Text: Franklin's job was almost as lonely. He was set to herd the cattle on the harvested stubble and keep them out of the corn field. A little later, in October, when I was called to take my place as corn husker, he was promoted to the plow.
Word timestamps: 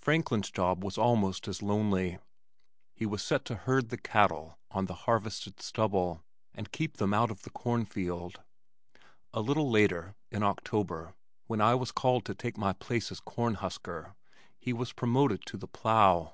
Franklin's 0.00 0.50
job 0.50 0.82
was 0.82 0.98
almost 0.98 1.46
as 1.46 1.62
lonely. 1.62 2.18
He 2.96 3.06
was 3.06 3.22
set 3.22 3.44
to 3.44 3.54
herd 3.54 3.90
the 3.90 3.96
cattle 3.96 4.58
on 4.72 4.86
the 4.86 4.94
harvested 5.06 5.62
stubble 5.62 6.24
and 6.52 6.72
keep 6.72 6.96
them 6.96 7.14
out 7.14 7.30
of 7.30 7.42
the 7.42 7.50
corn 7.50 7.84
field. 7.86 8.40
A 9.32 9.40
little 9.40 9.70
later, 9.70 10.16
in 10.32 10.42
October, 10.42 11.14
when 11.46 11.60
I 11.60 11.76
was 11.76 11.92
called 11.92 12.24
to 12.24 12.34
take 12.34 12.56
my 12.58 12.72
place 12.72 13.12
as 13.12 13.20
corn 13.20 13.54
husker, 13.54 14.16
he 14.58 14.72
was 14.72 14.92
promoted 14.92 15.46
to 15.46 15.56
the 15.56 15.68
plow. 15.68 16.32